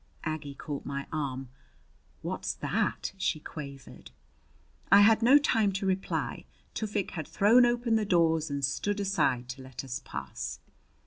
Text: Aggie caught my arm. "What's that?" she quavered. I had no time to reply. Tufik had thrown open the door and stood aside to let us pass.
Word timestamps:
Aggie 0.23 0.55
caught 0.55 0.83
my 0.83 1.05
arm. 1.13 1.49
"What's 2.23 2.55
that?" 2.55 3.13
she 3.19 3.39
quavered. 3.39 4.09
I 4.91 5.01
had 5.01 5.21
no 5.21 5.37
time 5.37 5.71
to 5.73 5.85
reply. 5.85 6.45
Tufik 6.73 7.11
had 7.11 7.27
thrown 7.27 7.67
open 7.67 7.97
the 7.97 8.03
door 8.05 8.39
and 8.49 8.65
stood 8.65 8.99
aside 8.99 9.47
to 9.49 9.61
let 9.61 9.83
us 9.83 10.01
pass. 10.03 10.59